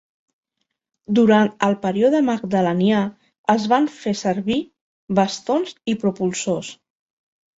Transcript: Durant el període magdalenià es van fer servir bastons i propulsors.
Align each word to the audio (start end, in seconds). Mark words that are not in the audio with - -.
Durant 1.17 1.51
el 1.67 1.75
període 1.83 2.21
magdalenià 2.29 3.01
es 3.55 3.67
van 3.75 3.85
fer 3.97 4.13
servir 4.23 4.57
bastons 5.19 5.75
i 5.93 5.95
propulsors. 6.05 6.73